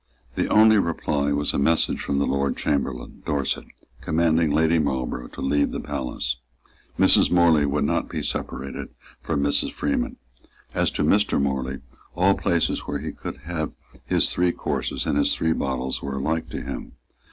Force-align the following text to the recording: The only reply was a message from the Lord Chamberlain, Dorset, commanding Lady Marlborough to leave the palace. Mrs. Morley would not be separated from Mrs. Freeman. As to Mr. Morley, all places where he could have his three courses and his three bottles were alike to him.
The 0.33 0.47
only 0.47 0.79
reply 0.79 1.31
was 1.31 1.53
a 1.53 1.59
message 1.59 2.01
from 2.01 2.17
the 2.17 2.25
Lord 2.25 2.57
Chamberlain, 2.57 3.21
Dorset, 3.23 3.65
commanding 4.01 4.49
Lady 4.49 4.79
Marlborough 4.79 5.27
to 5.27 5.41
leave 5.41 5.71
the 5.71 5.79
palace. 5.79 6.37
Mrs. 6.97 7.29
Morley 7.29 7.67
would 7.67 7.83
not 7.83 8.09
be 8.09 8.23
separated 8.23 8.89
from 9.21 9.43
Mrs. 9.43 9.71
Freeman. 9.71 10.17
As 10.73 10.89
to 10.89 11.03
Mr. 11.03 11.39
Morley, 11.39 11.81
all 12.15 12.33
places 12.35 12.87
where 12.87 12.97
he 12.97 13.11
could 13.11 13.41
have 13.43 13.73
his 14.03 14.31
three 14.33 14.51
courses 14.51 15.05
and 15.05 15.19
his 15.19 15.35
three 15.35 15.53
bottles 15.53 16.01
were 16.01 16.17
alike 16.17 16.49
to 16.49 16.63
him. 16.63 16.93